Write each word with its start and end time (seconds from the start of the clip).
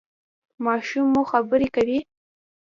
ماشوم 0.65 1.05
مو 1.13 1.21
خبرې 1.31 1.67
کوي؟ 1.75 1.99